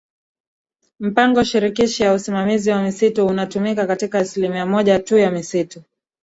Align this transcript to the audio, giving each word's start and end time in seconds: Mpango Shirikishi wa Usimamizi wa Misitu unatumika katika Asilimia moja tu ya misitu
Mpango 0.99 1.43
Shirikishi 1.43 2.03
wa 2.03 2.13
Usimamizi 2.13 2.69
wa 2.71 2.81
Misitu 2.83 3.27
unatumika 3.27 3.85
katika 3.87 4.19
Asilimia 4.19 4.65
moja 4.65 4.99
tu 4.99 5.17
ya 5.17 5.31
misitu 5.31 5.83